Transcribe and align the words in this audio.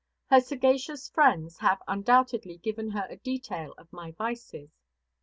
Her 0.31 0.41
sagacious 0.41 1.07
friends 1.09 1.59
have 1.59 1.79
undoubtedly 1.87 2.57
given 2.57 2.89
her 2.89 3.05
a 3.07 3.17
detail 3.17 3.75
of 3.77 3.93
my 3.93 4.13
vices. 4.13 4.71